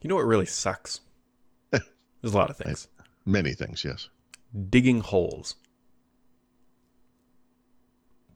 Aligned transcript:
You 0.00 0.08
know 0.08 0.16
what 0.16 0.26
really 0.26 0.46
sucks? 0.46 1.00
There's 1.70 2.34
a 2.34 2.36
lot 2.36 2.50
of 2.50 2.56
things. 2.58 2.88
Many 3.24 3.52
things, 3.52 3.84
yes. 3.84 4.08
Digging 4.70 5.00
holes. 5.00 5.54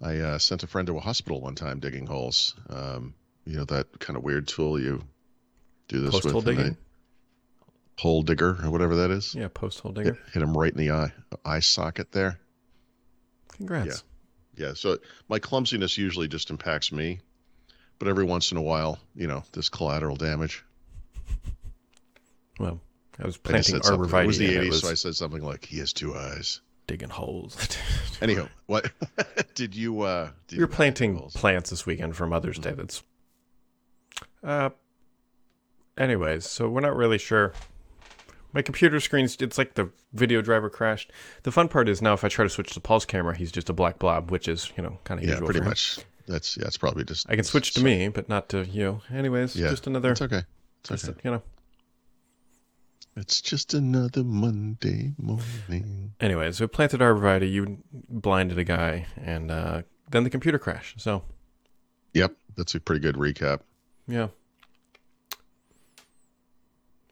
I 0.01 0.19
uh, 0.19 0.39
sent 0.39 0.63
a 0.63 0.67
friend 0.67 0.87
to 0.89 0.97
a 0.97 1.01
hospital 1.01 1.41
one 1.41 1.55
time 1.55 1.79
digging 1.79 2.07
holes. 2.07 2.55
Um, 2.69 3.15
you 3.45 3.57
know 3.57 3.65
that 3.65 3.99
kind 3.99 4.17
of 4.17 4.23
weird 4.23 4.47
tool 4.49 4.81
you 4.81 5.03
do 5.89 6.01
this 6.01 6.13
Post 6.13 6.25
with, 6.25 6.33
hole 6.33 6.43
digging? 6.43 6.77
hole 7.99 8.23
digger 8.23 8.59
or 8.63 8.71
whatever 8.71 8.97
that 8.97 9.11
is. 9.11 9.35
Yeah, 9.35 9.49
post 9.53 9.81
hole 9.81 9.93
digger. 9.93 10.19
hit 10.33 10.43
him 10.43 10.57
right 10.57 10.73
in 10.73 10.79
the 10.79 10.91
eye 10.91 11.13
eye 11.45 11.61
socket 11.61 12.13
there. 12.13 12.39
Congrats. 13.53 13.87
Yeah. 14.57 14.67
Yeah, 14.67 14.75
so 14.75 14.99
my 15.29 15.39
clumsiness 15.39 15.97
usually 15.97 16.29
just 16.29 16.51
impacts 16.51 16.93
me, 16.93 17.21
but 17.99 18.07
every 18.07 18.25
once 18.25 18.53
in 18.53 18.59
a 18.59 18.63
while, 18.63 18.99
you 19.15 19.27
know, 19.27 19.45
this 19.53 19.71
collateral 19.71 20.17
damage. 20.17 20.63
Well, 22.59 22.81
I 23.19 23.27
was 23.27 23.37
planting 23.37 23.77
arborvitae. 23.81 24.25
It 24.25 24.27
was 24.27 24.39
the 24.39 24.57
80s, 24.57 24.69
was 24.69 24.81
so 24.81 24.91
I 24.91 24.95
said 24.95 25.15
something 25.17 25.43
like, 25.43 25.65
"He 25.65 25.79
has 25.79 25.93
two 25.93 26.15
eyes." 26.15 26.61
digging 26.89 27.09
holes. 27.11 27.57
Anyhow, 28.21 28.49
what 28.67 28.91
did 29.55 29.75
you? 29.75 30.01
uh 30.03 30.31
did 30.49 30.57
we 30.59 30.65
were 30.65 30.69
you- 30.71 30.75
planting 30.75 31.15
holes? 31.17 31.33
plants 31.35 31.71
this 31.71 31.87
weekend 31.87 32.17
for 32.17 32.27
Mother's 32.27 32.59
Day. 32.59 32.73
That's. 32.73 33.03
Uh. 34.43 34.71
Anyways, 35.97 36.49
so 36.49 36.69
we're 36.69 36.81
not 36.81 36.97
really 36.97 37.19
sure. 37.19 37.53
My 38.53 38.63
computer 38.63 38.99
screen's 39.01 39.37
it's 39.41 39.57
like 39.59 39.75
the 39.75 39.91
video 40.13 40.43
driver 40.43 40.69
crashed. 40.69 41.13
The 41.45 41.53
fun 41.53 41.69
part 41.69 41.89
is 41.89 42.03
now 42.03 42.13
if 42.15 42.25
I 42.25 42.29
try 42.29 42.45
to 42.45 42.49
switch 42.51 42.73
to 42.75 42.81
Paul's 42.81 43.05
camera, 43.05 43.37
he's 43.37 43.53
just 43.53 43.71
a 43.71 43.73
black 43.73 43.99
blob, 43.99 44.31
which 44.31 44.49
is 44.49 44.73
you 44.77 44.83
know 44.83 44.99
kind 45.05 45.21
of 45.21 45.25
Yeah, 45.25 45.33
usual. 45.35 45.47
pretty 45.49 45.61
much. 45.65 45.99
That's 46.27 46.57
yeah. 46.57 46.67
It's 46.67 46.77
probably 46.79 47.05
just. 47.05 47.31
I 47.31 47.35
can 47.37 47.45
switch 47.45 47.75
to 47.75 47.85
me, 47.85 48.09
but 48.09 48.29
not 48.29 48.49
to 48.51 48.65
you. 48.67 49.01
Anyways, 49.13 49.55
Yeah, 49.57 49.71
just 49.71 49.87
another. 49.87 50.13
It's 50.13 50.23
okay. 50.23 50.43
It's 50.81 50.89
just 50.89 51.09
okay. 51.09 51.21
you 51.25 51.31
know. 51.31 51.43
It's 53.17 53.41
just 53.43 53.75
another 53.75 54.25
Monday 54.25 55.13
morning. 55.19 56.15
Anyways, 56.21 56.61
we 56.61 56.67
planted 56.67 57.01
arborvitae. 57.01 57.51
You 57.51 57.79
blinded 58.09 58.59
a 58.59 58.65
guy, 58.65 59.07
and 59.23 59.51
uh, 59.51 59.83
then 60.11 60.25
the 60.25 60.31
computer 60.31 60.59
crashed. 60.59 61.01
So 61.01 61.23
Yep, 62.15 62.35
that's 62.57 62.75
a 62.75 62.81
pretty 62.81 63.01
good 63.01 63.17
recap. 63.17 63.61
yeah. 64.07 64.29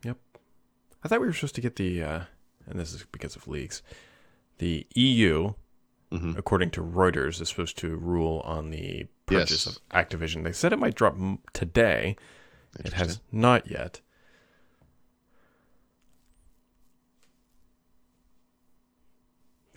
Yep. 0.05 0.17
I 1.05 1.09
thought 1.09 1.21
we 1.21 1.27
were 1.27 1.33
supposed 1.33 1.55
to 1.57 1.61
get 1.61 1.77
the, 1.77 2.03
uh, 2.03 2.21
and 2.67 2.79
this 2.81 2.93
is 2.95 3.05
because 3.13 3.37
of 3.37 3.47
leaks. 3.47 3.83
The 4.59 4.87
EU, 4.95 5.53
Mhm. 6.11 6.37
according 6.37 6.71
to 6.73 6.83
Reuters, 6.83 7.41
is 7.41 7.49
supposed 7.51 7.77
to 7.79 7.97
rule 7.97 8.41
on 8.45 8.71
the 8.71 9.07
purchase 9.27 9.67
Yes. 9.67 9.77
of 9.77 9.89
Activision. 9.91 10.45
They 10.45 10.53
said 10.53 10.73
it 10.73 10.79
might 10.79 10.95
drop 10.95 11.17
today. 11.53 12.17
It 12.79 12.95
has 12.95 13.21
not 13.31 13.71
yet. 13.71 14.01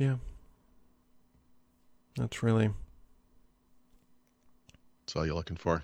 Yeah. 0.03 0.15
That's 2.17 2.43
really 2.43 2.71
That's 5.05 5.15
all 5.15 5.25
you're 5.25 5.33
looking 5.33 5.55
for. 5.55 5.83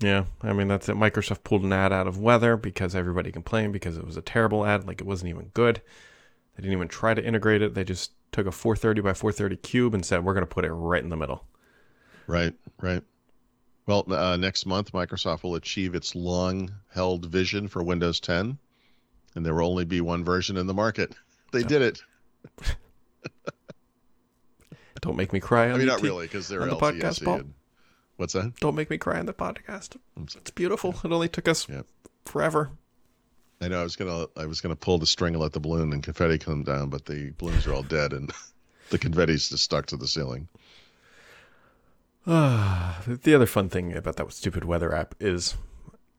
Yeah, 0.00 0.24
I 0.42 0.52
mean 0.52 0.66
that's 0.66 0.88
it. 0.88 0.96
Microsoft 0.96 1.44
pulled 1.44 1.62
an 1.62 1.72
ad 1.72 1.92
out 1.92 2.08
of 2.08 2.18
Weather 2.18 2.56
because 2.56 2.96
everybody 2.96 3.30
complained 3.30 3.72
because 3.72 3.96
it 3.96 4.04
was 4.04 4.16
a 4.16 4.22
terrible 4.22 4.66
ad, 4.66 4.84
like 4.86 5.00
it 5.00 5.06
wasn't 5.06 5.28
even 5.28 5.50
good. 5.54 5.80
They 6.56 6.62
didn't 6.62 6.72
even 6.72 6.88
try 6.88 7.14
to 7.14 7.24
integrate 7.24 7.62
it. 7.62 7.74
They 7.74 7.84
just 7.84 8.12
took 8.32 8.48
a 8.48 8.52
430 8.52 9.00
by 9.02 9.12
430 9.12 9.56
cube 9.58 9.94
and 9.94 10.04
said 10.04 10.24
we're 10.24 10.34
going 10.34 10.42
to 10.42 10.52
put 10.52 10.64
it 10.64 10.72
right 10.72 11.02
in 11.02 11.10
the 11.10 11.16
middle. 11.16 11.44
Right, 12.26 12.54
right. 12.80 13.02
Well, 13.86 14.12
uh, 14.12 14.36
next 14.36 14.66
month, 14.66 14.92
Microsoft 14.92 15.44
will 15.44 15.54
achieve 15.54 15.94
its 15.94 16.16
long 16.16 16.72
held 16.92 17.26
vision 17.26 17.68
for 17.68 17.82
Windows 17.82 18.18
10, 18.20 18.58
and 19.36 19.46
there 19.46 19.54
will 19.54 19.68
only 19.68 19.84
be 19.84 20.00
one 20.00 20.24
version 20.24 20.56
in 20.56 20.66
the 20.66 20.74
market. 20.74 21.14
They 21.52 21.62
did 21.62 21.82
it. 21.82 22.02
Don't 25.00 25.16
make 25.16 25.32
me 25.32 25.40
cry. 25.40 25.68
On 25.68 25.74
I 25.74 25.78
mean, 25.78 25.86
not 25.86 26.02
really, 26.02 26.26
because 26.26 26.48
they're 26.48 26.62
on 26.62 26.68
the 26.68 26.76
podcast, 26.76 27.24
Paul? 27.24 27.36
and- 27.36 27.54
what's 28.16 28.34
that? 28.34 28.54
Don't 28.60 28.74
make 28.74 28.90
me 28.90 28.98
cry 28.98 29.18
on 29.18 29.26
the 29.26 29.32
podcast. 29.32 29.96
It's 30.36 30.50
beautiful. 30.50 30.94
It 31.04 31.10
only 31.12 31.28
took 31.28 31.48
us 31.48 31.68
Yep. 31.68 31.86
forever. 32.26 32.70
I 33.62 33.68
know 33.68 33.80
I 33.80 33.82
was 33.82 33.96
gonna 33.96 34.26
I 34.36 34.46
was 34.46 34.60
gonna 34.60 34.76
pull 34.76 34.98
the 34.98 35.06
string 35.06 35.34
and 35.34 35.42
let 35.42 35.52
the 35.52 35.60
balloon 35.60 35.92
and 35.92 36.02
confetti 36.02 36.38
come 36.38 36.62
down, 36.62 36.88
but 36.88 37.04
the 37.06 37.32
balloons 37.38 37.66
are 37.66 37.74
all 37.74 37.82
dead 37.82 38.12
and 38.12 38.32
the 38.90 38.98
confetti's 38.98 39.48
just 39.50 39.64
stuck 39.64 39.86
to 39.86 39.96
the 39.96 40.06
ceiling. 40.08 40.48
the 42.26 43.32
other 43.34 43.46
fun 43.46 43.68
thing 43.68 43.96
about 43.96 44.16
that 44.16 44.32
stupid 44.32 44.64
weather 44.64 44.94
app 44.94 45.14
is 45.20 45.56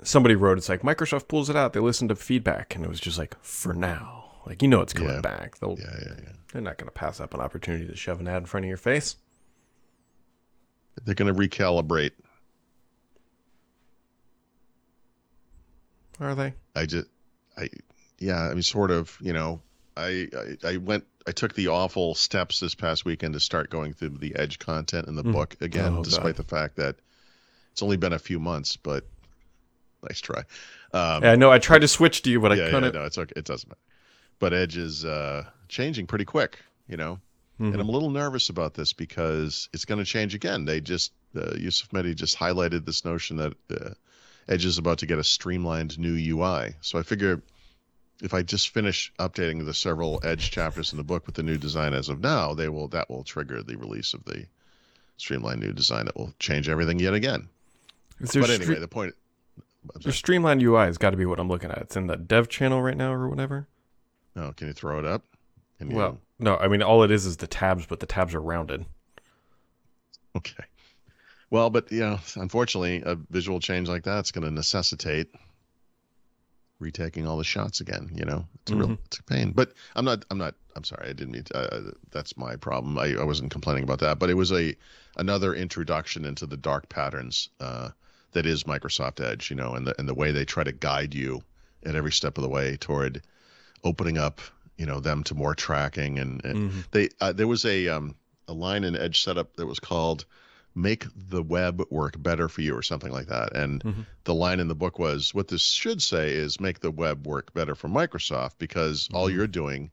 somebody 0.04 0.36
wrote 0.36 0.58
it's 0.58 0.70
like 0.70 0.82
Microsoft 0.82 1.28
pulls 1.28 1.50
it 1.50 1.56
out. 1.56 1.74
They 1.74 1.80
listen 1.80 2.08
to 2.08 2.16
feedback, 2.16 2.76
and 2.76 2.84
it 2.84 2.90
was 2.90 3.00
just 3.00 3.18
like 3.18 3.36
for 3.44 3.74
now. 3.74 4.42
Like 4.46 4.62
you 4.62 4.68
know 4.68 4.82
it's 4.82 4.94
coming 4.94 5.14
Yeah. 5.14 5.22
back. 5.22 5.60
They'll 5.60 5.78
Yeah, 5.80 5.86
yeah, 6.00 6.14
yeah. 6.24 6.30
They're 6.52 6.62
not 6.62 6.78
going 6.78 6.88
to 6.88 6.92
pass 6.94 7.20
up 7.20 7.34
an 7.34 7.40
opportunity 7.40 7.88
to 7.88 7.96
shove 7.96 8.20
an 8.20 8.28
ad 8.28 8.38
in 8.38 8.46
front 8.46 8.66
of 8.66 8.68
your 8.68 8.78
face. 8.78 9.16
They're 11.06 11.16
gonna 11.16 11.34
recalibrate. 11.34 12.12
Are 16.20 16.36
they? 16.36 16.54
I 16.76 16.86
just, 16.86 17.08
I, 17.58 17.70
yeah, 18.20 18.40
I 18.42 18.54
mean, 18.54 18.62
sort 18.62 18.92
of, 18.92 19.18
you 19.22 19.34
know, 19.34 19.62
I, 19.98 20.28
I, 20.64 20.68
I 20.74 20.78
went, 20.78 21.06
I 21.26 21.32
took 21.32 21.54
the 21.56 21.70
awful 21.70 22.14
steps 22.16 22.60
this 22.60 22.76
past 22.76 23.06
weekend 23.06 23.34
to 23.34 23.40
start 23.40 23.70
going 23.70 23.94
through 23.94 24.18
the 24.20 24.36
Edge 24.36 24.60
content 24.60 25.08
in 25.08 25.16
the 25.16 25.24
Mhm. 25.24 25.32
book 25.32 25.56
again, 25.62 25.94
Oh, 25.98 26.04
despite 26.04 26.36
God. 26.36 26.36
the 26.36 26.44
fact 26.44 26.76
that 26.76 26.98
it's 27.72 27.82
only 27.82 27.98
been 27.98 28.14
a 28.14 28.20
few 28.20 28.40
months, 28.40 28.76
but 28.78 29.06
nice 30.08 30.22
try. 30.22 30.44
Um, 30.94 31.24
Yeah, 31.24 31.32
I 31.32 31.36
know. 31.36 31.52
I 31.52 31.58
tried 31.60 31.80
to 31.80 31.88
switch 31.88 32.22
to 32.24 32.30
you, 32.30 32.40
but 32.40 32.52
yeah, 32.52 32.64
I 32.64 32.66
yeah, 32.66 32.72
couldn't. 32.72 32.94
no, 32.96 33.06
it's 33.06 33.18
okay. 33.18 33.34
It 33.36 33.46
doesn't 33.46 33.70
matter. 33.70 33.80
But 34.42 34.54
Edge 34.54 34.76
is 34.76 35.06
uh, 35.06 35.46
changing 35.70 36.08
pretty 36.08 36.26
quick, 36.26 36.58
you 36.90 36.98
know, 36.98 37.20
Mhm. 37.60 37.74
and 37.74 37.80
I'm 37.80 37.88
a 37.88 37.92
little 37.92 38.10
nervous 38.10 38.50
about 38.50 38.74
this 38.74 38.92
because 38.92 39.70
it's 39.72 39.86
going 39.86 40.00
to 40.00 40.04
change 40.06 40.34
again. 40.34 40.66
They 40.66 40.82
just, 40.82 41.12
uh, 41.38 41.54
Yusuf 41.56 41.90
Mehdi 41.92 42.16
just 42.16 42.36
highlighted 42.40 42.86
this 42.86 43.06
notion 43.06 43.38
that 43.38 43.54
uh, 43.70 43.90
Edge 44.48 44.66
is 44.66 44.80
about 44.80 44.98
to 44.98 45.06
get 45.06 45.20
a 45.20 45.24
streamlined 45.24 46.00
new 46.00 46.16
UI. 46.16 46.74
So 46.82 46.98
I 46.98 47.04
figure 47.04 47.40
if 48.24 48.34
I 48.34 48.42
just 48.42 48.70
finish 48.70 49.14
updating 49.20 49.64
the 49.64 49.76
several 49.76 50.20
Edge 50.24 50.50
chapters 50.50 50.92
in 50.92 50.98
the 50.98 51.04
book 51.04 51.28
with 51.28 51.36
the 51.36 51.44
new 51.44 51.58
design 51.60 51.94
as 51.94 52.10
of 52.10 52.20
now, 52.20 52.56
they 52.56 52.68
will 52.68 52.88
that 52.90 53.12
will 53.12 53.24
trigger 53.24 53.62
the 53.62 53.76
release 53.78 54.16
of 54.16 54.26
the 54.26 54.48
streamlined 55.18 55.62
new 55.62 55.72
design 55.72 56.06
that 56.06 56.18
will 56.18 56.34
change 56.40 56.68
everything 56.68 56.98
yet 56.98 57.14
again. 57.14 57.48
But 58.20 58.36
anyway, 58.36 58.66
stre- 58.76 58.80
the 58.80 58.88
point. 58.88 59.14
The 60.04 60.12
streamlined 60.12 60.64
UI 60.64 60.86
has 60.86 60.98
got 60.98 61.12
to 61.12 61.18
be 61.18 61.26
what 61.28 61.40
I'm 61.40 61.48
looking 61.48 61.70
at. 61.70 61.78
It's 61.78 61.96
in 61.96 62.08
the 62.08 62.18
dev 62.18 62.50
channel 62.50 62.82
right 62.82 62.98
now 62.98 63.14
or 63.14 63.30
whatever. 63.30 63.68
Oh, 64.36 64.52
can 64.54 64.68
you 64.68 64.74
throw 64.74 65.00
it 65.00 65.06
up? 65.06 65.24
Can 65.78 65.90
you- 65.92 65.98
Well, 65.98 66.20
no, 66.40 66.58
I 66.58 66.68
mean 66.68 66.82
all 66.82 67.04
it 67.04 67.12
is 67.12 67.26
is 67.26 67.38
the 67.38 67.48
tabs, 67.48 67.86
but 67.86 68.00
the 68.00 68.06
tabs 68.06 68.34
are 68.36 68.42
rounded. 68.42 68.86
Okay. 70.34 70.64
Well, 71.50 71.70
but 71.70 71.92
you 71.92 72.00
know, 72.00 72.20
unfortunately, 72.38 73.04
a 73.06 73.16
visual 73.30 73.60
change 73.60 73.90
like 73.90 74.04
that's 74.04 74.32
going 74.32 74.46
to 74.46 74.52
necessitate 74.52 75.28
retaking 76.80 77.28
all 77.28 77.38
the 77.38 77.44
shots 77.44 77.82
again. 77.82 78.10
You 78.16 78.24
know, 78.26 78.48
it's 78.62 78.72
a 78.72 78.76
real, 78.76 78.88
Mhm. 78.88 78.98
it's 79.06 79.20
a 79.20 79.24
pain. 79.24 79.52
But 79.52 79.74
I'm 79.96 80.06
not, 80.06 80.24
I'm 80.32 80.38
not, 80.38 80.56
I'm 80.76 80.86
sorry, 80.86 81.10
I 81.10 81.14
didn't 81.14 81.32
mean. 81.34 81.44
To, 81.44 81.58
uh, 81.58 81.92
that's 82.12 82.38
my 82.38 82.56
problem. 82.56 82.98
I, 82.98 83.16
I 83.20 83.24
wasn't 83.26 83.52
complaining 83.52 83.84
about 83.84 84.00
that, 84.00 84.20
but 84.20 84.30
it 84.30 84.36
was 84.36 84.52
a 84.54 84.74
another 85.18 85.54
introduction 85.54 86.24
into 86.24 86.46
the 86.46 86.56
dark 86.58 86.88
patterns 86.88 87.50
uh, 87.60 87.90
that 88.32 88.46
is 88.46 88.64
Microsoft 88.64 89.20
Edge. 89.20 89.50
You 89.50 89.58
know, 89.58 89.74
and 89.76 89.86
the 89.86 90.00
and 90.00 90.08
the 90.08 90.16
way 90.16 90.32
they 90.32 90.46
try 90.46 90.64
to 90.64 90.72
guide 90.72 91.14
you 91.14 91.44
at 91.86 91.96
every 91.96 92.14
step 92.14 92.38
of 92.38 92.42
the 92.44 92.50
way 92.50 92.78
toward 92.78 93.22
opening 93.84 94.18
up, 94.18 94.42
you 94.78 94.86
know, 94.86 95.00
them 95.00 95.24
to 95.26 95.36
more 95.36 95.56
tracking 95.56 96.20
and, 96.20 96.44
and 96.46 96.72
Mhm. 96.72 96.84
they 96.92 97.10
uh, 97.20 97.32
there 97.32 97.48
was 97.48 97.66
a 97.66 97.88
um, 97.88 98.16
a 98.48 98.54
line 98.54 98.84
in 98.84 98.96
Edge 98.96 99.22
setup 99.24 99.56
that 99.56 99.66
was 99.66 99.80
called 99.80 100.26
"Make 100.76 101.06
the 101.16 101.44
web 101.44 101.84
work 101.90 102.22
better 102.22 102.48
for 102.50 102.62
you" 102.62 102.76
or 102.76 102.82
something 102.82 103.12
like 103.12 103.28
that. 103.28 103.56
And 103.56 103.84
Mhm. 103.84 104.06
the 104.24 104.34
line 104.34 104.60
in 104.60 104.68
the 104.68 104.76
book 104.76 105.00
was, 105.00 105.34
"What 105.34 105.48
this 105.48 105.62
should 105.64 106.02
say 106.02 106.32
is 106.32 106.60
make 106.60 106.80
the 106.80 106.92
web 106.92 107.28
work 107.28 107.54
better 107.54 107.76
for 107.76 107.90
Microsoft 107.90 108.58
because 108.58 109.10
all 109.14 109.30
Mhm. 109.30 109.34
you're 109.34 109.48
doing, 109.48 109.92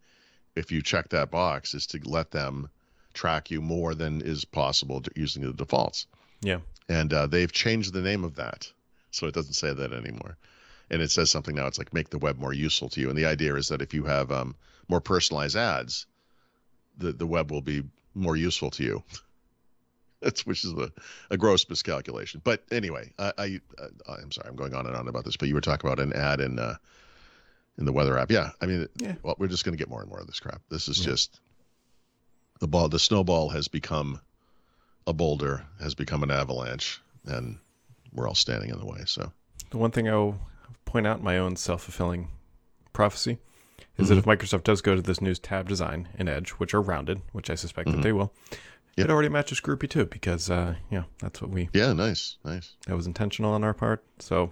if 0.56 0.70
you 0.72 0.82
check 0.82 1.08
that 1.10 1.30
box, 1.30 1.74
is 1.74 1.86
to 1.88 2.00
let 2.04 2.30
them 2.30 2.68
track 3.14 3.50
you 3.50 3.60
more 3.60 3.94
than 3.94 4.20
is 4.20 4.44
possible 4.44 5.02
using 5.16 5.42
the 5.42 5.52
defaults." 5.52 6.06
Yeah. 6.40 6.60
And 6.88 7.12
uh, 7.12 7.26
they've 7.26 7.52
changed 7.52 7.92
the 7.92 8.00
name 8.00 8.24
of 8.24 8.36
that, 8.36 8.72
so 9.10 9.26
it 9.26 9.34
doesn't 9.34 9.54
say 9.54 9.74
that 9.74 9.92
anymore. 9.92 10.38
And 10.90 11.02
it 11.02 11.10
says 11.10 11.30
something 11.30 11.54
now. 11.54 11.66
It's 11.66 11.78
like 11.78 11.92
make 11.92 12.10
the 12.10 12.18
web 12.18 12.38
more 12.38 12.52
useful 12.54 12.88
to 12.90 13.00
you. 13.00 13.08
And 13.10 13.18
the 13.18 13.26
idea 13.26 13.54
is 13.56 13.68
that 13.68 13.82
if 13.82 13.92
you 13.92 14.04
have 14.04 14.32
um, 14.32 14.54
more 14.88 15.00
personalized 15.00 15.56
ads, 15.56 16.06
the 16.96 17.12
the 17.12 17.26
web 17.26 17.50
will 17.50 17.60
be 17.60 17.82
more 18.14 18.36
useful 18.36 18.70
to 18.72 18.82
you. 18.82 19.02
That's 20.20 20.44
which 20.44 20.64
is 20.64 20.72
a, 20.72 20.90
a 21.30 21.36
gross 21.36 21.68
miscalculation. 21.68 22.40
But 22.42 22.64
anyway, 22.72 23.12
I, 23.18 23.32
I 23.38 23.60
uh, 23.78 24.14
I'm 24.20 24.32
sorry, 24.32 24.48
I'm 24.48 24.56
going 24.56 24.74
on 24.74 24.86
and 24.86 24.96
on 24.96 25.06
about 25.08 25.24
this. 25.24 25.36
But 25.36 25.48
you 25.48 25.54
were 25.54 25.60
talking 25.60 25.88
about 25.88 26.00
an 26.02 26.12
ad 26.12 26.40
in 26.40 26.58
uh, 26.58 26.76
in 27.78 27.84
the 27.84 27.92
weather 27.92 28.18
app. 28.18 28.30
Yeah, 28.30 28.50
I 28.60 28.66
mean, 28.66 28.88
Yeah. 28.96 29.14
well, 29.22 29.36
we're 29.38 29.46
just 29.46 29.64
going 29.64 29.74
to 29.74 29.78
get 29.78 29.88
more 29.88 30.00
and 30.00 30.08
more 30.08 30.18
of 30.20 30.26
this 30.26 30.40
crap. 30.40 30.60
This 30.70 30.88
is 30.88 30.98
Yeah. 30.98 31.12
just 31.12 31.38
the 32.58 32.66
ball. 32.66 32.88
The 32.88 32.98
snowball 32.98 33.50
has 33.50 33.68
become 33.68 34.20
a 35.06 35.12
boulder, 35.12 35.64
has 35.80 35.94
become 35.94 36.24
an 36.24 36.30
avalanche, 36.32 37.00
and 37.24 37.58
we're 38.12 38.26
all 38.26 38.34
standing 38.34 38.70
in 38.70 38.78
the 38.80 38.86
way. 38.86 39.02
So 39.06 39.30
The 39.70 39.78
one 39.78 39.92
thing 39.92 40.08
I'll 40.08 40.40
point 40.88 41.06
out 41.06 41.22
my 41.22 41.38
own 41.38 41.54
self 41.56 41.82
fulfilling 41.84 42.28
prophecy 42.92 43.38
is 43.96 44.08
that 44.08 44.18
if 44.18 44.24
Microsoft 44.24 44.64
does 44.64 44.80
go 44.80 44.94
to 44.94 45.02
this 45.02 45.20
new 45.20 45.34
tab 45.34 45.68
design 45.68 46.08
in 46.18 46.28
Edge, 46.28 46.50
which 46.50 46.72
are 46.74 46.80
rounded, 46.80 47.20
which 47.32 47.50
I 47.50 47.54
suspect 47.54 47.90
that 47.90 48.02
they 48.02 48.12
will, 48.12 48.32
Yep. 48.96 49.06
it 49.06 49.10
already 49.12 49.28
matches 49.28 49.60
Groupy 49.60 49.88
2, 49.88 50.06
because 50.06 50.50
uh, 50.50 50.74
yeah, 50.90 51.04
that's 51.20 51.40
what 51.40 51.50
we 51.50 51.68
Yeah, 51.72 51.92
nice, 51.92 52.36
nice. 52.44 52.74
that 52.86 52.96
was 52.96 53.06
intentional 53.06 53.52
on 53.52 53.62
our 53.64 53.74
part. 53.74 54.02
So 54.18 54.50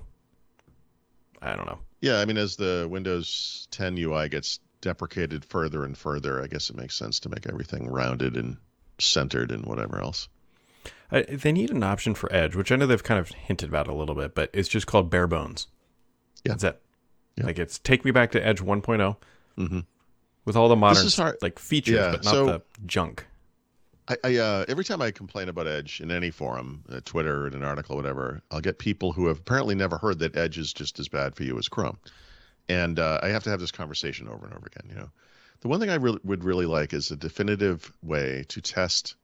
I 1.42 1.54
don't 1.56 1.66
know. 1.66 1.78
Yeah, 2.00 2.18
I 2.20 2.24
mean, 2.24 2.36
as 2.36 2.56
the 2.56 2.86
Windows 2.90 3.66
10 3.72 3.96
UI 3.98 4.28
gets 4.28 4.60
deprecated 4.80 5.44
further 5.44 5.84
and 5.84 5.96
further, 5.96 6.42
I 6.42 6.46
guess 6.46 6.70
it 6.70 6.76
makes 6.76 6.94
sense 6.96 7.18
to 7.20 7.28
make 7.28 7.46
everything 7.46 7.88
rounded 7.88 8.36
and 8.36 8.56
centered 8.98 9.50
and 9.50 9.64
whatever 9.64 10.00
else. 10.00 10.28
I, 11.10 11.22
they 11.22 11.52
need 11.52 11.70
an 11.70 11.82
option 11.82 12.14
for 12.14 12.32
Edge, 12.32 12.54
which 12.56 12.70
I 12.72 12.76
know 12.76 12.86
they've 12.86 13.02
kind 13.02 13.20
of 13.20 13.28
hinted 13.30 13.68
about 13.68 13.88
a 13.88 13.94
little 13.94 14.14
bit, 14.14 14.34
but 14.34 14.50
it's 14.52 14.68
just 14.68 14.86
called 14.86 15.10
bare 15.10 15.26
bones. 15.26 15.66
Yeah. 16.44 16.52
That's 16.52 16.64
it. 16.64 16.82
Yeah. 17.36 17.46
Like 17.46 17.58
it's 17.58 17.78
take 17.78 18.04
me 18.04 18.10
back 18.10 18.32
to 18.32 18.46
Edge 18.46 18.60
1.0 18.60 19.16
hmm 19.56 19.80
with 20.44 20.54
all 20.56 20.68
the 20.68 20.76
modern 20.76 21.04
like 21.42 21.58
features, 21.58 21.94
Yeah, 21.96 22.12
but 22.12 22.24
not 22.24 22.30
so- 22.30 22.46
the 22.46 22.62
junk. 22.86 23.26
I, 24.08 24.16
I 24.22 24.36
uh, 24.36 24.64
every 24.68 24.84
time 24.84 25.02
I 25.02 25.10
complain 25.10 25.48
about 25.48 25.66
Edge 25.66 26.00
in 26.00 26.12
any 26.12 26.30
forum, 26.30 26.84
uh, 26.88 27.00
Twitter, 27.04 27.48
in 27.48 27.54
an 27.54 27.64
article, 27.64 27.96
whatever, 27.96 28.40
I'll 28.52 28.60
get 28.60 28.78
people 28.78 29.12
who 29.12 29.26
have 29.26 29.40
apparently 29.40 29.74
never 29.74 29.98
heard 29.98 30.20
that 30.20 30.36
Edge 30.36 30.58
is 30.58 30.72
just 30.72 31.00
as 31.00 31.08
bad 31.08 31.34
for 31.34 31.42
you 31.42 31.58
as 31.58 31.66
Chrome, 31.68 31.98
and 32.68 33.00
uh, 33.00 33.18
I 33.24 33.28
have 33.30 33.42
to 33.42 33.50
have 33.50 33.58
this 33.58 33.72
conversation 33.72 34.28
over 34.28 34.46
and 34.46 34.54
over 34.54 34.66
again. 34.66 34.88
You 34.88 35.00
know, 35.00 35.10
the 35.60 35.66
one 35.66 35.80
thing 35.80 35.90
I 35.90 35.96
really 35.96 36.20
would 36.22 36.44
really 36.44 36.66
like 36.66 36.92
is 36.94 37.10
a 37.10 37.16
definitive 37.16 37.92
way 38.04 38.44
to 38.50 38.60
test 38.60 39.16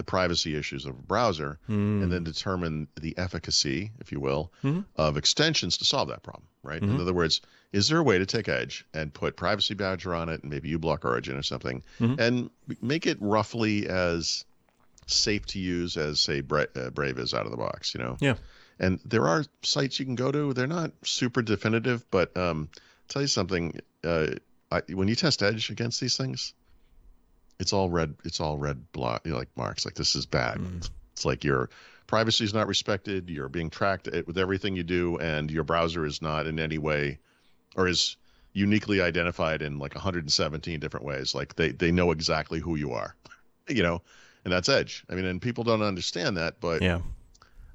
the 0.00 0.04
privacy 0.04 0.56
issues 0.56 0.86
of 0.86 0.94
a 0.98 1.02
browser 1.02 1.58
Hmm. 1.66 2.02
and 2.02 2.10
then 2.10 2.24
determine 2.24 2.88
the 2.98 3.12
efficacy, 3.18 3.90
if 4.00 4.10
you 4.12 4.18
will, 4.18 4.50
Mhm. 4.64 4.86
of 4.96 5.18
extensions 5.18 5.76
to 5.76 5.84
solve 5.84 6.08
that 6.08 6.22
problem. 6.22 6.44
Right. 6.62 6.82
In 6.82 6.88
Mhm. 6.88 7.00
other 7.00 7.12
words, 7.12 7.42
is 7.72 7.88
there 7.88 7.98
a 7.98 8.02
way 8.02 8.16
to 8.18 8.24
take 8.24 8.48
Edge 8.48 8.86
and 8.94 9.12
put 9.12 9.36
Privacy 9.36 9.74
Badger 9.74 10.14
on 10.14 10.30
it 10.30 10.40
and 10.42 10.50
maybe 10.50 10.72
uBlock 10.74 11.04
Origin 11.04 11.36
or 11.36 11.42
something, 11.42 11.82
Mhm. 12.00 12.18
and 12.18 12.50
make 12.80 13.06
it 13.06 13.18
roughly 13.20 13.86
as 13.88 14.44
safe 15.06 15.44
to 15.46 15.58
use 15.58 15.98
as 15.98 16.18
say 16.20 16.40
Bra- 16.40 16.64
uh, 16.74 16.88
Brave 16.90 17.18
is 17.18 17.34
out 17.34 17.44
of 17.44 17.50
the 17.50 17.58
box? 17.58 17.94
You 17.94 18.00
know. 18.00 18.16
Yeah. 18.20 18.36
And 18.78 19.00
there 19.04 19.28
are 19.28 19.44
sites 19.62 19.98
you 20.00 20.06
can 20.06 20.14
go 20.14 20.32
to. 20.32 20.54
They're 20.54 20.66
not 20.66 20.92
super 21.04 21.42
definitive, 21.42 22.10
but 22.10 22.34
um, 22.38 22.70
tell 23.08 23.20
you 23.20 23.28
something. 23.28 23.78
Uh, 24.02 24.28
I, 24.72 24.80
when 24.88 25.08
you 25.08 25.14
test 25.16 25.42
Edge 25.42 25.68
against 25.68 26.00
these 26.00 26.16
things, 26.16 26.54
it's 27.60 27.72
all 27.72 27.90
red. 27.90 28.14
It's 28.24 28.40
all 28.40 28.58
red 28.58 28.90
block, 28.92 29.22
you 29.24 29.32
know, 29.32 29.38
like 29.38 29.54
marks. 29.54 29.84
Like 29.84 29.94
this 29.94 30.16
is 30.16 30.26
bad. 30.26 30.58
Mm. 30.58 30.90
It's 31.12 31.24
like 31.24 31.44
your 31.44 31.68
privacy 32.06 32.42
is 32.44 32.54
not 32.54 32.66
respected. 32.66 33.28
You're 33.28 33.50
being 33.50 33.70
tracked 33.70 34.08
with 34.26 34.38
everything 34.38 34.74
you 34.74 34.82
do, 34.82 35.18
and 35.18 35.50
your 35.50 35.62
browser 35.62 36.04
is 36.06 36.22
not 36.22 36.46
in 36.46 36.58
any 36.58 36.78
way, 36.78 37.18
or 37.76 37.86
is 37.86 38.16
uniquely 38.54 39.00
identified 39.00 39.62
in 39.62 39.78
like 39.78 39.94
117 39.94 40.80
different 40.80 41.06
ways. 41.06 41.34
Like 41.34 41.54
they 41.54 41.70
they 41.70 41.92
know 41.92 42.10
exactly 42.10 42.60
who 42.60 42.76
you 42.76 42.92
are, 42.92 43.14
you 43.68 43.82
know, 43.82 44.02
and 44.44 44.52
that's 44.52 44.70
Edge. 44.70 45.04
I 45.10 45.14
mean, 45.14 45.26
and 45.26 45.40
people 45.40 45.62
don't 45.62 45.82
understand 45.82 46.38
that, 46.38 46.60
but 46.60 46.82
Yeah. 46.82 47.00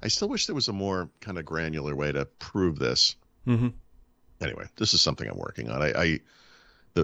I 0.02 0.08
still 0.08 0.28
wish 0.28 0.46
there 0.46 0.54
was 0.54 0.68
a 0.68 0.72
more 0.74 1.08
kind 1.20 1.38
of 1.38 1.44
granular 1.44 1.94
way 1.94 2.12
to 2.12 2.26
prove 2.26 2.78
this. 2.78 3.14
hmm 3.44 3.68
Anyway, 4.42 4.66
this 4.76 4.92
is 4.92 5.00
something 5.00 5.26
I'm 5.26 5.38
working 5.38 5.70
on. 5.70 5.80
I, 5.80 5.92
I 5.92 6.20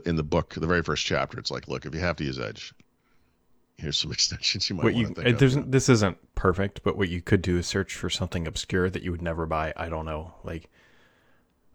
in 0.00 0.17
the 0.17 0.23
book, 0.23 0.55
the 0.55 0.67
very 0.67 0.83
first 0.83 1.05
chapter, 1.05 1.39
it's 1.39 1.50
like, 1.50 1.69
look, 1.69 1.85
if 1.87 1.94
you 1.94 2.00
have 2.00 2.17
to 2.17 2.25
use 2.25 2.39
Edge, 2.39 2.73
here's 3.77 3.99
some 3.99 4.12
extensions 4.17 4.69
you 4.71 4.77
might 4.77 4.85
What 4.85 4.94
want 4.94 5.19
you 5.27 5.33
there's 5.35 5.56
of. 5.56 5.71
this 5.71 5.89
isn't 5.89 6.17
perfect, 6.35 6.83
but 6.83 6.97
what 6.97 7.09
you 7.09 7.21
could 7.21 7.43
do 7.43 7.59
is 7.59 7.67
search 7.67 7.94
for 7.94 8.09
something 8.11 8.47
obscure 8.47 8.89
that 8.91 9.03
you 9.03 9.11
would 9.11 9.23
never 9.23 9.47
buy. 9.47 9.73
I 9.77 9.89
don't 9.89 10.05
know, 10.06 10.35
like 10.44 10.69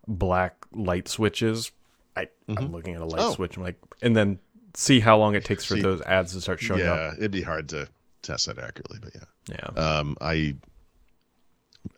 black 0.07 0.65
light 0.71 1.07
switches. 1.07 1.71
I 2.15 2.27
I'm 2.47 2.71
looking 2.71 2.95
at 2.95 3.01
a 3.01 3.05
light 3.05 3.21
Oh. 3.21 3.33
switch. 3.33 3.57
I'm 3.57 3.63
like, 3.63 3.77
and 4.01 4.15
then 4.15 4.39
see 4.73 4.99
how 4.99 5.17
long 5.17 5.35
it 5.35 5.45
takes 5.45 5.65
for 5.65 5.75
See- 5.75 5.81
those 5.81 6.01
ads 6.01 6.33
to 6.33 6.41
start 6.41 6.59
showing 6.59 6.81
yeah, 6.81 6.91
up. 6.93 6.97
Yeah, 7.13 7.17
it'd 7.19 7.31
be 7.31 7.41
hard 7.43 7.69
to 7.69 7.87
test 8.21 8.47
that 8.47 8.57
accurately, 8.57 8.99
but 9.01 9.13
yeah. 9.15 9.23
Yeah. 9.49 9.81
Um, 9.81 10.17
I, 10.19 10.55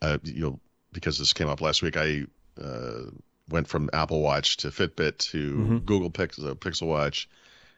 uh, 0.01 0.17
you'll 0.23 0.59
because 0.91 1.17
this 1.17 1.33
came 1.33 1.49
up 1.49 1.61
last 1.61 1.81
week. 1.81 1.97
I 1.97 2.25
uh, 2.61 3.05
went 3.49 3.67
from 3.67 3.89
Apple 3.93 4.21
Watch 4.21 4.57
to 4.57 4.69
Fitbit 4.69 5.17
to 5.31 5.55
Mhm. 5.55 5.85
Google 5.85 6.09
Pix, 6.09 6.39
uh, 6.39 6.53
Pixel 6.55 6.87
Watch. 6.87 7.29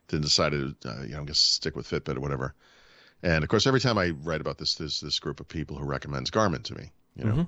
Then 0.08 0.22
decided, 0.22 0.76
uh, 0.86 1.02
you 1.04 1.10
know, 1.10 1.20
I'm 1.20 1.26
gonna 1.26 1.36
stick 1.36 1.76
with 1.76 1.90
Fitbit 1.90 2.18
or 2.18 2.20
whatever. 2.20 2.54
And 3.24 3.44
of 3.44 3.50
course, 3.50 3.68
every 3.68 3.80
time 3.80 3.98
I 3.98 4.10
write 4.10 4.42
about 4.42 4.58
this, 4.58 4.76
there's 4.76 5.00
this 5.00 5.20
group 5.20 5.40
of 5.40 5.48
people 5.48 5.78
who 5.78 5.86
recommends 5.86 6.32
Garmin 6.32 6.64
to 6.64 6.76
me. 6.76 6.92
You 7.16 7.26
know, 7.26 7.34
Mhm. 7.34 7.48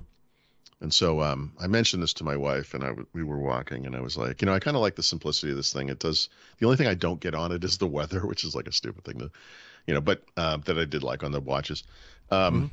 and 0.80 0.94
so 0.94 1.20
um, 1.20 1.52
I 1.58 1.66
mentioned 1.66 2.02
this 2.02 2.12
to 2.14 2.24
my 2.24 2.36
wife, 2.36 2.74
and 2.74 2.84
I 2.84 2.88
w- 2.88 3.06
we 3.12 3.22
were 3.22 3.38
walking, 3.38 3.86
and 3.86 3.96
I 3.96 4.00
was 4.00 4.16
like, 4.16 4.40
you 4.42 4.46
know, 4.46 4.54
I 4.54 4.60
kind 4.60 4.76
of 4.76 4.82
like 4.82 4.94
the 4.96 5.02
simplicity 5.02 5.50
of 5.50 5.56
this 5.56 5.72
thing. 5.72 5.88
It 5.88 5.98
does. 5.98 6.28
The 6.58 6.66
only 6.66 6.76
thing 6.76 6.86
I 6.86 6.94
don't 6.94 7.20
get 7.20 7.34
on 7.34 7.50
it 7.52 7.64
is 7.64 7.78
the 7.78 7.86
weather, 7.86 8.20
which 8.26 8.44
is 8.44 8.54
like 8.54 8.68
a 8.68 8.72
stupid 8.72 9.04
thing 9.04 9.18
to, 9.18 9.30
you 9.86 9.94
know, 9.94 10.00
but 10.00 10.24
uh, 10.36 10.58
that 10.58 10.78
I 10.78 10.84
did 10.84 11.02
like 11.02 11.22
on 11.22 11.32
the 11.32 11.40
watches. 11.40 11.82
Um, 12.30 12.70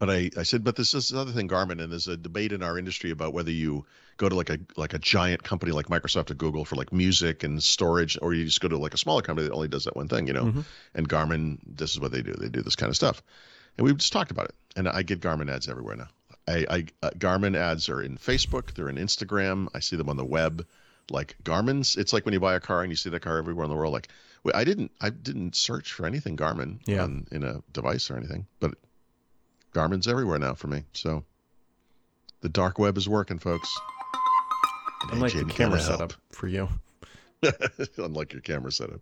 But 0.00 0.08
I, 0.10 0.30
I 0.38 0.42
said, 0.44 0.64
but 0.64 0.76
this 0.76 0.94
is 0.94 1.12
another 1.12 1.30
thing, 1.30 1.46
Garmin, 1.46 1.80
and 1.82 1.92
there's 1.92 2.08
a 2.08 2.16
debate 2.16 2.52
in 2.52 2.62
our 2.62 2.78
industry 2.78 3.10
about 3.10 3.34
whether 3.34 3.50
you 3.50 3.84
go 4.16 4.28
to 4.30 4.34
like 4.34 4.48
a 4.50 4.58
like 4.76 4.94
a 4.94 4.98
giant 4.98 5.42
company 5.42 5.72
like 5.72 5.86
Microsoft 5.86 6.30
or 6.30 6.34
Google 6.34 6.64
for 6.64 6.74
like 6.76 6.90
music 6.92 7.44
and 7.44 7.62
storage, 7.62 8.18
or 8.22 8.32
you 8.32 8.46
just 8.46 8.60
go 8.62 8.68
to 8.68 8.78
like 8.78 8.94
a 8.94 8.98
smaller 8.98 9.20
company 9.22 9.46
that 9.46 9.54
only 9.54 9.68
does 9.68 9.84
that 9.84 9.94
one 9.96 10.08
thing, 10.08 10.26
you 10.26 10.32
know. 10.32 10.46
Mhm. 10.46 10.64
And 10.94 11.06
Garmin, 11.08 11.58
this 11.66 11.92
is 11.92 12.00
what 12.00 12.12
they 12.12 12.22
do. 12.22 12.32
They 12.32 12.48
do 12.48 12.62
this 12.62 12.76
kind 12.76 12.88
of 12.88 12.96
stuff, 12.96 13.22
and 13.76 13.84
we 13.86 13.92
just 13.94 14.12
talked 14.12 14.30
about 14.30 14.46
it. 14.46 14.54
And 14.74 14.88
I 14.88 15.02
get 15.02 15.20
Garmin 15.20 15.50
ads 15.54 15.68
everywhere 15.68 15.96
now. 15.96 16.08
I, 16.48 16.66
I 16.70 16.86
uh, 17.02 17.10
Garmin 17.18 17.54
ads 17.54 17.90
are 17.90 18.02
in 18.02 18.16
Facebook, 18.16 18.72
they're 18.74 18.88
in 18.88 18.96
Instagram. 18.96 19.68
I 19.74 19.80
see 19.80 19.96
them 19.96 20.08
on 20.08 20.16
the 20.16 20.24
web. 20.24 20.66
Like 21.10 21.36
Garmin's, 21.44 21.96
it's 21.96 22.14
like 22.14 22.24
when 22.24 22.32
you 22.32 22.40
buy 22.40 22.54
a 22.54 22.60
car 22.60 22.82
and 22.82 22.90
you 22.90 22.96
see 22.96 23.10
that 23.10 23.20
car 23.20 23.36
everywhere 23.36 23.64
in 23.64 23.70
the 23.70 23.76
world. 23.76 23.92
Like 23.92 24.08
I 24.54 24.64
didn't, 24.64 24.92
I 25.00 25.10
didn't 25.10 25.56
search 25.56 25.92
for 25.92 26.06
anything 26.06 26.36
Garmin 26.38 26.78
Yeah. 26.86 27.02
on, 27.02 27.26
in 27.32 27.42
a 27.42 27.62
device 27.72 28.10
or 28.10 28.16
anything, 28.16 28.46
but 28.60 28.74
Garmin's 29.72 30.08
everywhere 30.08 30.38
now 30.38 30.54
for 30.54 30.68
me. 30.68 30.84
So 30.92 31.24
the 32.40 32.48
dark 32.48 32.78
web 32.78 32.96
is 32.96 33.08
working, 33.08 33.38
folks. 33.38 33.78
Unlike 35.12 35.32
AJ, 35.32 35.46
the 35.48 35.52
camera 35.52 35.80
setup 35.80 36.12
for 36.30 36.48
you. 36.48 36.68
Unlike 37.96 38.32
your 38.32 38.42
camera 38.42 38.72
setup. 38.72 39.00